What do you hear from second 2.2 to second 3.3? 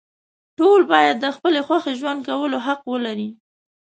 کولو حق ولري.